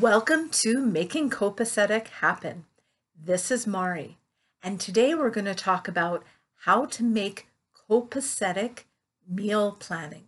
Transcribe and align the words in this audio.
Welcome 0.00 0.48
to 0.52 0.80
Making 0.80 1.28
Copacetic 1.28 2.08
Happen. 2.08 2.64
This 3.14 3.50
is 3.50 3.66
Mari, 3.66 4.16
and 4.62 4.80
today 4.80 5.14
we're 5.14 5.28
going 5.28 5.44
to 5.44 5.54
talk 5.54 5.86
about 5.86 6.24
how 6.60 6.86
to 6.86 7.04
make 7.04 7.48
copacetic 7.90 8.84
meal 9.28 9.76
planning. 9.78 10.24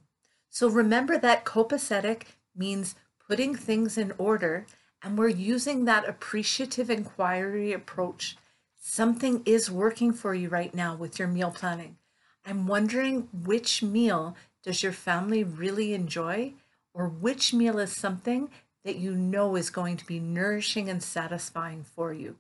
So 0.50 0.68
remember 0.68 1.16
that 1.16 1.46
copacetic 1.46 2.24
means 2.54 2.94
putting 3.26 3.54
things 3.54 3.96
in 3.96 4.12
order, 4.18 4.66
and 5.02 5.16
we're 5.16 5.28
using 5.28 5.86
that 5.86 6.06
appreciative 6.06 6.90
inquiry 6.90 7.72
approach. 7.72 8.36
Something 8.78 9.40
is 9.46 9.70
working 9.70 10.12
for 10.12 10.34
you 10.34 10.50
right 10.50 10.74
now 10.74 10.94
with 10.94 11.18
your 11.18 11.28
meal 11.28 11.50
planning. 11.50 11.96
I'm 12.44 12.66
wondering 12.66 13.28
which 13.32 13.82
meal 13.82 14.36
does 14.62 14.82
your 14.82 14.92
family 14.92 15.42
really 15.42 15.94
enjoy, 15.94 16.52
or 16.92 17.08
which 17.08 17.54
meal 17.54 17.78
is 17.78 17.96
something 17.96 18.50
that 18.84 18.96
you 18.96 19.14
know 19.14 19.56
is 19.56 19.70
going 19.70 19.96
to 19.96 20.06
be 20.06 20.20
nourishing 20.20 20.88
and 20.88 21.02
satisfying 21.02 21.84
for 21.84 22.12
you. 22.12 22.36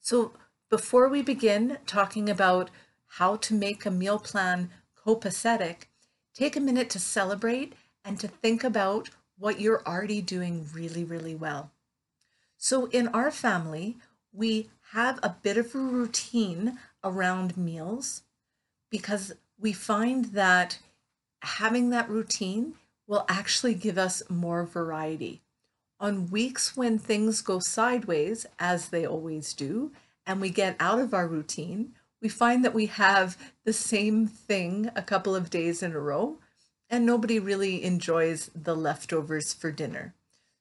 So, 0.00 0.32
before 0.70 1.08
we 1.08 1.22
begin 1.22 1.78
talking 1.86 2.28
about 2.28 2.70
how 3.06 3.36
to 3.36 3.54
make 3.54 3.86
a 3.86 3.90
meal 3.90 4.18
plan 4.18 4.70
copacetic, 5.06 5.86
take 6.34 6.56
a 6.56 6.60
minute 6.60 6.90
to 6.90 6.98
celebrate 6.98 7.74
and 8.04 8.18
to 8.18 8.26
think 8.26 8.64
about 8.64 9.10
what 9.38 9.60
you're 9.60 9.86
already 9.86 10.20
doing 10.20 10.66
really, 10.72 11.04
really 11.04 11.34
well. 11.34 11.70
So, 12.56 12.86
in 12.86 13.08
our 13.08 13.30
family, 13.30 13.96
we 14.32 14.70
have 14.92 15.20
a 15.22 15.36
bit 15.42 15.56
of 15.56 15.74
a 15.74 15.78
routine 15.78 16.78
around 17.04 17.56
meals 17.56 18.22
because 18.90 19.34
we 19.58 19.72
find 19.72 20.26
that 20.26 20.78
having 21.42 21.90
that 21.90 22.08
routine 22.08 22.74
will 23.06 23.24
actually 23.28 23.74
give 23.74 23.98
us 23.98 24.22
more 24.28 24.64
variety 24.64 25.42
on 25.98 26.30
weeks 26.30 26.76
when 26.76 26.98
things 26.98 27.40
go 27.40 27.58
sideways, 27.58 28.46
as 28.58 28.88
they 28.88 29.06
always 29.06 29.54
do, 29.54 29.92
and 30.26 30.40
we 30.40 30.50
get 30.50 30.76
out 30.78 30.98
of 30.98 31.14
our 31.14 31.26
routine, 31.26 31.92
we 32.20 32.28
find 32.28 32.64
that 32.64 32.74
we 32.74 32.86
have 32.86 33.36
the 33.64 33.72
same 33.72 34.26
thing 34.26 34.90
a 34.96 35.02
couple 35.02 35.34
of 35.34 35.50
days 35.50 35.82
in 35.82 35.92
a 35.92 36.00
row, 36.00 36.38
and 36.90 37.04
nobody 37.04 37.38
really 37.38 37.82
enjoys 37.82 38.50
the 38.54 38.74
leftovers 38.74 39.52
for 39.52 39.70
dinner. 39.70 40.14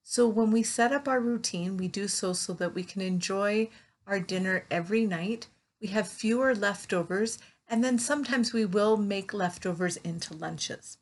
So 0.04 0.28
when 0.28 0.52
we 0.52 0.64
set 0.64 0.92
up 0.92 1.08
our 1.08 1.20
routine, 1.20 1.78
we 1.78 1.88
do 1.88 2.08
so 2.08 2.34
so 2.34 2.54
that 2.54 2.76
we 2.76 2.84
can 2.84 3.02
enjoy 3.02 3.70
our 4.06 4.20
dinner 4.20 4.66
every 4.70 5.06
night. 5.06 5.48
We 5.82 5.88
have 5.88 6.08
fewer 6.08 6.54
leftovers, 6.54 7.40
and 7.68 7.84
then 7.84 7.98
sometimes 7.98 8.54
we 8.54 8.66
will 8.66 8.98
make 8.98 9.34
leftovers 9.34 9.98
into 9.98 10.36
lunches. 10.36 10.98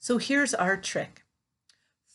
So 0.00 0.18
here's 0.18 0.54
our 0.54 0.76
trick. 0.76 1.24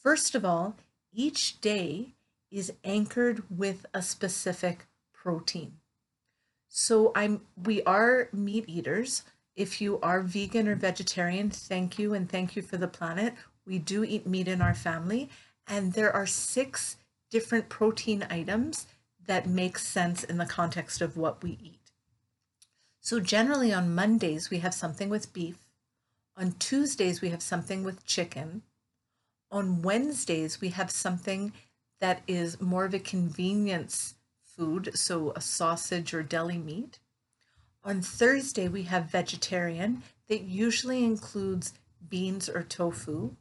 First 0.02 0.36
of 0.36 0.44
all, 0.44 0.76
each 1.14 1.62
day 1.62 2.16
is 2.52 2.74
anchored 2.84 3.44
with 3.50 3.86
a 3.94 4.02
specific 4.02 4.86
protein. 5.14 5.74
So 6.68 7.12
I'm 7.16 7.42
we 7.56 7.84
are 7.84 8.30
meat 8.34 8.66
eaters. 8.68 9.24
If 9.56 9.80
you 9.80 10.00
are 10.02 10.22
vegan 10.22 10.68
or 10.68 10.76
vegetarian, 10.76 11.50
thank 11.50 12.00
you 12.00 12.14
and 12.14 12.28
thank 12.28 12.56
you 12.56 12.62
for 12.62 12.78
the 12.78 12.88
planet. 12.88 13.36
We 13.66 13.78
do 13.80 14.04
eat 14.04 14.26
meat 14.28 14.48
in 14.48 14.62
our 14.62 14.74
family 14.74 15.30
and 15.68 15.94
there 15.94 16.14
are 16.14 16.26
six 16.26 16.98
different 17.30 17.70
protein 17.70 18.26
items 18.30 18.88
that 19.26 19.48
make 19.48 19.78
sense 19.78 20.24
in 20.24 20.38
the 20.38 20.46
context 20.46 21.02
of 21.02 21.16
what 21.16 21.44
we 21.44 21.52
eat. 21.62 21.92
So 23.00 23.20
generally 23.20 23.74
on 23.74 23.96
Mondays 23.96 24.50
we 24.50 24.60
have 24.60 24.74
something 24.74 25.10
with 25.10 25.34
beef. 25.34 25.58
On 26.36 26.54
Tuesdays 26.54 27.22
we 27.22 27.30
have 27.30 27.44
something 27.44 27.84
with 27.84 28.06
chicken. 28.06 28.64
On 29.54 29.84
Wednesdays, 29.84 30.60
we 30.60 30.70
have 30.70 30.90
something 30.90 31.54
that 32.02 32.24
is 32.26 32.60
more 32.60 32.86
of 32.86 32.96
a 32.96 33.00
convenience 33.00 34.16
food, 34.42 34.90
so 34.98 35.32
a 35.36 35.42
sausage 35.42 36.12
or 36.12 36.24
deli 36.24 36.58
meat. 36.58 36.98
On 37.84 38.02
Thursday, 38.02 38.68
we 38.68 38.84
have 38.84 39.12
vegetarian 39.12 40.02
that 40.28 40.42
usually 40.42 41.04
includes 41.04 41.74
beans 42.10 42.50
or 42.50 42.64
tofu. 42.64 43.36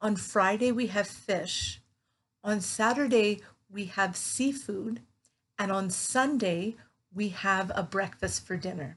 On 0.00 0.16
Friday, 0.16 0.72
we 0.72 0.86
have 0.86 1.06
fish. 1.06 1.82
On 2.42 2.62
Saturday, 2.62 3.42
we 3.70 3.84
have 3.84 4.16
seafood. 4.16 5.00
And 5.58 5.70
on 5.70 5.90
Sunday, 5.90 6.76
we 7.12 7.28
have 7.28 7.70
a 7.74 7.82
breakfast 7.82 8.46
for 8.46 8.56
dinner, 8.56 8.96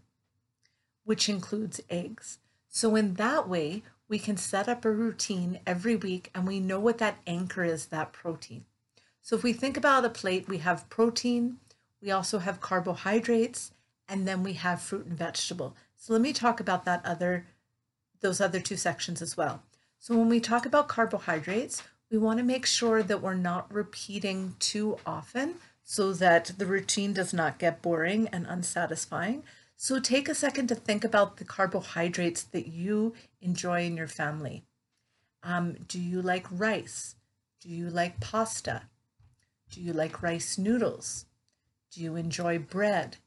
which 1.03 1.27
includes 1.27 1.81
eggs. 1.89 2.39
So, 2.69 2.95
in 2.95 3.15
that 3.15 3.49
way, 3.49 3.83
we 4.09 4.19
can 4.19 4.37
set 4.37 4.69
up 4.69 4.85
a 4.85 4.91
routine 4.91 5.59
every 5.65 5.95
week 5.95 6.29
and 6.33 6.47
we 6.47 6.59
know 6.59 6.79
what 6.79 6.97
that 6.99 7.19
anchor 7.27 7.63
is, 7.63 7.87
that 7.87 8.13
protein. 8.13 8.65
So 9.21 9.35
if 9.35 9.43
we 9.43 9.53
think 9.53 9.75
about 9.75 10.05
a 10.05 10.09
plate, 10.09 10.47
we 10.47 10.59
have 10.59 10.89
protein, 10.89 11.57
we 12.01 12.11
also 12.11 12.39
have 12.39 12.61
carbohydrates, 12.61 13.71
and 14.07 14.27
then 14.27 14.43
we 14.43 14.53
have 14.53 14.81
fruit 14.81 15.05
and 15.05 15.17
vegetable. 15.17 15.75
So 15.95 16.13
let 16.13 16.21
me 16.21 16.31
talk 16.31 16.59
about 16.59 16.85
that 16.85 17.05
other 17.05 17.45
those 18.21 18.41
other 18.41 18.59
two 18.59 18.77
sections 18.77 19.21
as 19.21 19.37
well. 19.37 19.61
So 19.99 20.17
when 20.17 20.29
we 20.29 20.39
talk 20.39 20.65
about 20.65 20.87
carbohydrates, 20.87 21.83
we 22.09 22.17
want 22.17 22.39
to 22.39 22.43
make 22.43 22.65
sure 22.65 23.03
that 23.03 23.21
we're 23.21 23.35
not 23.35 23.71
repeating 23.71 24.55
too 24.59 24.97
often 25.05 25.55
so 25.83 26.13
that 26.13 26.51
the 26.57 26.65
routine 26.65 27.13
does 27.13 27.33
not 27.33 27.59
get 27.59 27.81
boring 27.81 28.27
and 28.29 28.47
unsatisfying. 28.47 29.43
So 29.79 29.99
take 29.99 30.27
a 30.27 30.33
second 30.33 30.67
to 30.69 30.75
think 30.75 31.03
about 31.03 31.37
the 31.37 31.45
carbohydrates 31.45 32.41
that 32.41 32.65
you 32.65 33.13
enjoy 33.41 33.85
in 33.85 33.95
your 33.95 34.07
family. 34.07 34.63
Um, 35.43 35.77
do 35.87 35.99
you 35.99 36.19
like 36.19 36.47
rice? 36.51 37.15
Do 37.61 37.69
you 37.69 37.91
like 37.91 38.19
pasta? 38.19 38.89
Do 39.69 39.79
you 39.79 39.93
like 39.93 40.23
rice 40.23 40.57
noodles? 40.57 41.25
Do 41.91 42.01
you 42.01 42.15
enjoy 42.15 42.57
bread? 42.57 43.17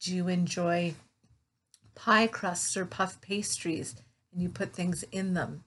Do 0.00 0.12
you 0.12 0.26
enjoy 0.26 0.94
pie 1.94 2.26
crusts 2.26 2.76
or 2.76 2.84
puff 2.84 3.20
pastries 3.20 3.94
and 4.32 4.42
you 4.42 4.48
put 4.48 4.72
things 4.72 5.04
in 5.12 5.34
them? 5.34 5.62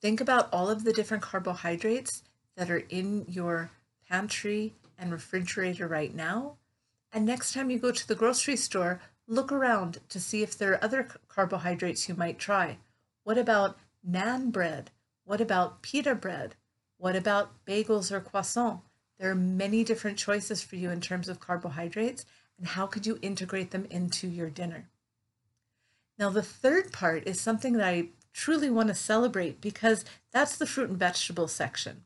Think 0.00 0.20
about 0.20 0.48
all 0.52 0.70
of 0.70 0.84
the 0.84 0.92
different 0.92 1.24
carbohydrates 1.24 2.22
that 2.54 2.70
are 2.70 2.84
in 2.88 3.24
your 3.28 3.72
pantry 4.08 4.74
and 4.96 5.10
refrigerator 5.10 5.88
right 5.88 6.14
now 6.14 6.54
and 7.12 7.24
next 7.24 7.52
time 7.52 7.70
you 7.70 7.78
go 7.78 7.90
to 7.90 8.06
the 8.06 8.14
grocery 8.14 8.56
store, 8.56 9.00
look 9.26 9.52
around 9.52 9.98
to 10.08 10.20
see 10.20 10.42
if 10.42 10.56
there 10.56 10.72
are 10.72 10.84
other 10.84 11.08
carbohydrates 11.28 12.08
you 12.08 12.14
might 12.14 12.38
try. 12.38 12.78
What 13.24 13.38
about 13.38 13.78
naan 14.08 14.52
bread? 14.52 14.90
What 15.24 15.40
about 15.40 15.82
pita 15.82 16.14
bread? 16.14 16.54
What 16.96 17.16
about 17.16 17.64
bagels 17.64 18.10
or 18.10 18.20
croissant? 18.20 18.80
There 19.18 19.30
are 19.30 19.34
many 19.34 19.84
different 19.84 20.18
choices 20.18 20.62
for 20.62 20.76
you 20.76 20.90
in 20.90 21.00
terms 21.00 21.28
of 21.28 21.40
carbohydrates, 21.40 22.24
and 22.56 22.66
how 22.66 22.86
could 22.86 23.06
you 23.06 23.18
integrate 23.20 23.70
them 23.70 23.86
into 23.90 24.28
your 24.28 24.50
dinner? 24.50 24.88
Now, 26.18 26.30
the 26.30 26.42
third 26.42 26.92
part 26.92 27.26
is 27.26 27.40
something 27.40 27.74
that 27.74 27.86
I 27.86 28.08
truly 28.32 28.70
want 28.70 28.88
to 28.88 28.94
celebrate 28.94 29.60
because 29.60 30.04
that's 30.32 30.56
the 30.56 30.66
fruit 30.66 30.90
and 30.90 30.98
vegetable 30.98 31.48
section. 31.48 32.04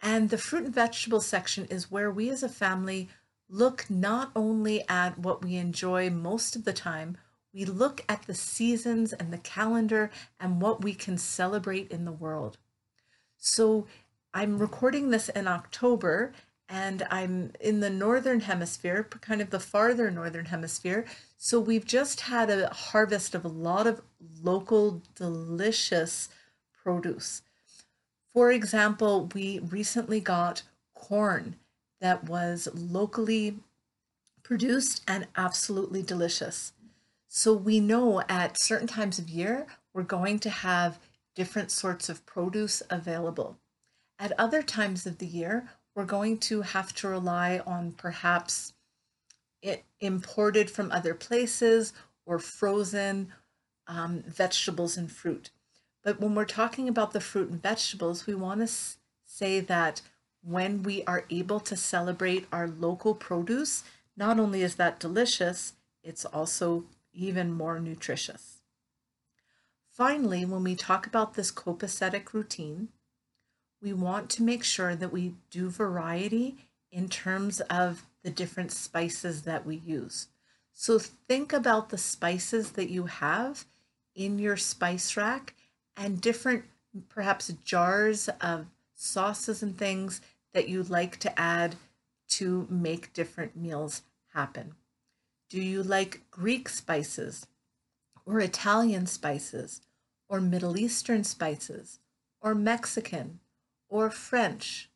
And 0.00 0.30
the 0.30 0.38
fruit 0.38 0.64
and 0.64 0.74
vegetable 0.74 1.20
section 1.20 1.66
is 1.66 1.90
where 1.90 2.10
we 2.10 2.28
as 2.28 2.42
a 2.42 2.48
family 2.48 3.08
look 3.52 3.84
not 3.90 4.32
only 4.34 4.82
at 4.88 5.18
what 5.18 5.44
we 5.44 5.56
enjoy 5.56 6.08
most 6.08 6.56
of 6.56 6.64
the 6.64 6.72
time, 6.72 7.18
we 7.52 7.66
look 7.66 8.02
at 8.08 8.22
the 8.22 8.34
seasons 8.34 9.12
and 9.12 9.30
the 9.30 9.38
calendar 9.38 10.10
and 10.40 10.62
what 10.62 10.82
we 10.82 10.94
can 10.94 11.18
celebrate 11.18 11.90
in 11.90 12.06
the 12.06 12.12
world. 12.12 12.56
So 13.36 13.86
I'm 14.32 14.58
recording 14.58 15.10
this 15.10 15.28
in 15.28 15.46
October 15.46 16.32
and 16.66 17.06
I'm 17.10 17.52
in 17.60 17.80
the 17.80 17.90
northern 17.90 18.40
hemisphere, 18.40 19.06
kind 19.20 19.42
of 19.42 19.50
the 19.50 19.60
farther 19.60 20.10
northern 20.10 20.46
hemisphere. 20.46 21.04
So 21.36 21.60
we've 21.60 21.84
just 21.84 22.20
had 22.20 22.48
a 22.48 22.72
harvest 22.72 23.34
of 23.34 23.44
a 23.44 23.48
lot 23.48 23.86
of 23.86 24.00
local 24.42 25.02
delicious 25.14 26.30
produce. 26.82 27.42
For 28.32 28.50
example, 28.50 29.28
we 29.34 29.58
recently 29.58 30.20
got 30.20 30.62
corn 30.94 31.56
that 32.02 32.28
was 32.28 32.68
locally 32.74 33.60
produced 34.42 35.02
and 35.06 35.28
absolutely 35.36 36.02
delicious. 36.02 36.72
So 37.28 37.54
we 37.54 37.78
know 37.78 38.22
at 38.28 38.58
certain 38.58 38.88
times 38.88 39.18
of 39.20 39.30
year, 39.30 39.66
we're 39.94 40.02
going 40.02 40.40
to 40.40 40.50
have 40.50 40.98
different 41.36 41.70
sorts 41.70 42.08
of 42.08 42.26
produce 42.26 42.82
available. 42.90 43.56
At 44.18 44.38
other 44.38 44.62
times 44.62 45.06
of 45.06 45.18
the 45.18 45.26
year, 45.26 45.70
we're 45.94 46.04
going 46.04 46.38
to 46.38 46.62
have 46.62 46.92
to 46.96 47.08
rely 47.08 47.62
on 47.64 47.92
perhaps 47.92 48.72
it 49.62 49.84
imported 50.00 50.70
from 50.70 50.90
other 50.90 51.14
places 51.14 51.92
or 52.26 52.40
frozen 52.40 53.32
um, 53.86 54.24
vegetables 54.26 54.96
and 54.96 55.10
fruit. 55.10 55.50
But 56.02 56.20
when 56.20 56.34
we're 56.34 56.46
talking 56.46 56.88
about 56.88 57.12
the 57.12 57.20
fruit 57.20 57.48
and 57.48 57.62
vegetables, 57.62 58.26
we 58.26 58.34
want 58.34 58.60
to 58.60 58.70
say 59.24 59.60
that 59.60 60.02
when 60.44 60.82
we 60.82 61.04
are 61.04 61.24
able 61.30 61.60
to 61.60 61.76
celebrate 61.76 62.46
our 62.52 62.68
local 62.68 63.14
produce, 63.14 63.84
not 64.16 64.38
only 64.38 64.62
is 64.62 64.74
that 64.76 64.98
delicious, 64.98 65.74
it's 66.02 66.24
also 66.24 66.84
even 67.12 67.52
more 67.52 67.78
nutritious. 67.78 68.58
Finally, 69.90 70.44
when 70.44 70.64
we 70.64 70.74
talk 70.74 71.06
about 71.06 71.34
this 71.34 71.52
copacetic 71.52 72.32
routine, 72.32 72.88
we 73.80 73.92
want 73.92 74.30
to 74.30 74.42
make 74.42 74.64
sure 74.64 74.96
that 74.96 75.12
we 75.12 75.34
do 75.50 75.68
variety 75.68 76.56
in 76.90 77.08
terms 77.08 77.60
of 77.62 78.04
the 78.22 78.30
different 78.30 78.72
spices 78.72 79.42
that 79.42 79.66
we 79.66 79.76
use. 79.84 80.28
So 80.72 80.98
think 80.98 81.52
about 81.52 81.90
the 81.90 81.98
spices 81.98 82.72
that 82.72 82.88
you 82.88 83.06
have 83.06 83.66
in 84.14 84.38
your 84.38 84.56
spice 84.56 85.16
rack 85.16 85.54
and 85.96 86.20
different 86.20 86.64
perhaps 87.08 87.52
jars 87.64 88.28
of 88.40 88.66
sauces 88.94 89.62
and 89.62 89.76
things 89.76 90.20
that 90.54 90.68
you'd 90.68 90.90
like 90.90 91.18
to 91.18 91.40
add 91.40 91.76
to 92.28 92.66
make 92.70 93.12
different 93.12 93.56
meals 93.56 94.02
happen. 94.34 94.74
Do 95.50 95.60
you 95.60 95.82
like 95.82 96.22
Greek 96.30 96.68
spices 96.68 97.46
or 98.24 98.40
Italian 98.40 99.06
spices 99.06 99.82
or 100.28 100.40
Middle 100.40 100.78
Eastern 100.78 101.24
spices 101.24 101.98
or 102.40 102.54
Mexican 102.54 103.40
or 103.88 104.10
French? 104.10 104.88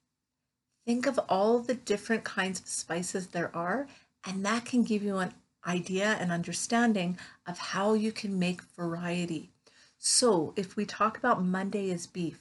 Think 0.87 1.07
of 1.07 1.19
all 1.29 1.59
the 1.59 1.75
different 1.75 2.25
kinds 2.25 2.61
of 2.61 2.69
spices 2.69 3.29
there 3.29 3.55
are, 3.55 3.89
and 4.25 4.47
that 4.47 4.65
can 4.65 4.83
give 4.83 5.03
you 5.03 5.19
an 5.19 5.35
idea 5.67 6.17
and 6.21 6.31
understanding 6.31 7.19
of 7.47 7.59
how 7.59 7.95
you 7.95 8.13
can 8.13 8.39
make 8.39 8.63
variety. 8.63 9.51
So, 9.99 10.55
if 10.57 10.77
we 10.77 10.87
talk 10.87 11.19
about 11.19 11.43
Monday 11.43 11.91
as 11.91 12.07
beef, 12.07 12.41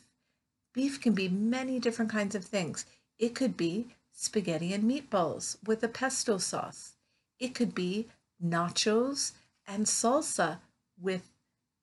beef 0.73 1.01
can 1.01 1.13
be 1.13 1.27
many 1.27 1.79
different 1.79 2.11
kinds 2.11 2.35
of 2.35 2.45
things. 2.45 2.85
It 3.17 3.35
could 3.35 3.55
be 3.55 3.87
spaghetti 4.11 4.73
and 4.73 4.83
meatballs 4.83 5.57
with 5.65 5.83
a 5.83 5.87
pesto 5.87 6.37
sauce. 6.37 6.93
It 7.39 7.53
could 7.53 7.75
be 7.75 8.07
nachos 8.43 9.33
and 9.67 9.85
salsa 9.85 10.59
with 10.99 11.29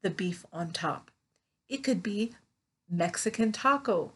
the 0.03 0.11
beef 0.11 0.45
on 0.53 0.73
top. 0.73 1.11
It 1.69 1.85
could 1.85 2.03
be 2.03 2.33
Mexican 2.89 3.53
taco. 3.53 4.13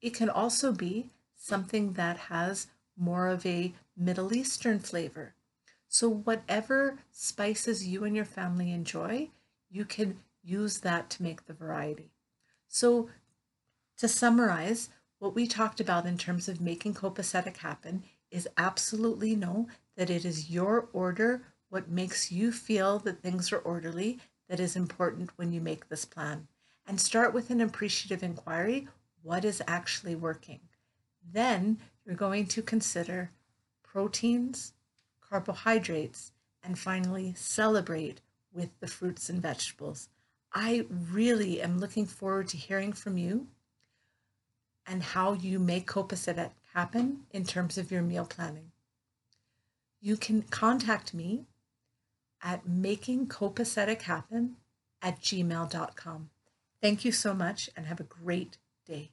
It 0.00 0.14
can 0.14 0.30
also 0.30 0.72
be 0.72 1.10
something 1.34 1.94
that 1.94 2.16
has 2.16 2.68
more 2.96 3.28
of 3.28 3.44
a 3.44 3.74
Middle 3.96 4.34
Eastern 4.34 4.78
flavor. 4.78 5.34
So, 5.88 6.08
whatever 6.08 6.98
spices 7.10 7.86
you 7.86 8.04
and 8.04 8.16
your 8.16 8.24
family 8.24 8.72
enjoy, 8.72 9.30
you 9.70 9.84
can 9.84 10.18
use 10.42 10.80
that 10.80 11.10
to 11.10 11.22
make 11.22 11.46
the 11.46 11.52
variety. 11.52 12.10
So, 12.68 13.08
to 13.98 14.08
summarize, 14.08 14.90
what 15.18 15.34
we 15.34 15.46
talked 15.46 15.80
about 15.80 16.06
in 16.06 16.18
terms 16.18 16.48
of 16.48 16.60
making 16.60 16.94
copacetic 16.94 17.58
happen 17.58 18.04
is 18.30 18.48
absolutely 18.56 19.34
know 19.34 19.68
that 19.96 20.10
it 20.10 20.24
is 20.24 20.50
your 20.50 20.88
order, 20.92 21.42
what 21.70 21.88
makes 21.88 22.30
you 22.30 22.52
feel 22.52 22.98
that 23.00 23.22
things 23.22 23.52
are 23.52 23.58
orderly, 23.58 24.18
that 24.48 24.60
is 24.60 24.76
important 24.76 25.30
when 25.36 25.52
you 25.52 25.60
make 25.60 25.88
this 25.88 26.04
plan. 26.04 26.46
And 26.86 27.00
start 27.00 27.32
with 27.32 27.50
an 27.50 27.60
appreciative 27.60 28.22
inquiry 28.22 28.88
what 29.22 29.44
is 29.44 29.60
actually 29.66 30.14
working? 30.14 30.60
Then 31.32 31.78
you're 32.04 32.14
going 32.14 32.46
to 32.46 32.62
consider 32.62 33.32
proteins, 33.82 34.72
carbohydrates, 35.20 36.30
and 36.62 36.78
finally 36.78 37.34
celebrate 37.36 38.20
with 38.52 38.78
the 38.78 38.86
fruits 38.86 39.28
and 39.28 39.42
vegetables. 39.42 40.08
I 40.52 40.86
really 41.10 41.60
am 41.60 41.78
looking 41.78 42.06
forward 42.06 42.48
to 42.48 42.56
hearing 42.56 42.92
from 42.92 43.18
you 43.18 43.48
and 44.86 45.02
how 45.02 45.32
you 45.32 45.58
make 45.58 45.86
copacetic 45.86 46.50
happen 46.74 47.22
in 47.32 47.44
terms 47.44 47.78
of 47.78 47.90
your 47.90 48.02
meal 48.02 48.24
planning. 48.24 48.70
You 50.00 50.16
can 50.16 50.42
contact 50.42 51.14
me 51.14 51.46
at 52.42 52.66
makingcopacetic 52.66 54.02
happen 54.02 54.56
at 55.02 55.20
gmail.com. 55.20 56.30
Thank 56.80 57.04
you 57.04 57.12
so 57.12 57.34
much 57.34 57.70
and 57.76 57.86
have 57.86 58.00
a 58.00 58.04
great 58.04 58.58
day. 58.86 59.10